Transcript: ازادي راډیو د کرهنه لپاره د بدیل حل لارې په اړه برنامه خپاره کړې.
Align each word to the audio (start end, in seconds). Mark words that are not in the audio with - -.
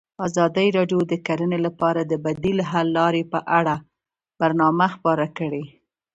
ازادي 0.27 0.67
راډیو 0.77 0.99
د 1.07 1.13
کرهنه 1.25 1.57
لپاره 1.65 2.01
د 2.05 2.13
بدیل 2.25 2.57
حل 2.69 2.87
لارې 2.99 3.23
په 3.33 3.39
اړه 3.57 3.75
برنامه 4.39 4.87
خپاره 4.95 5.25
کړې. 5.37 5.63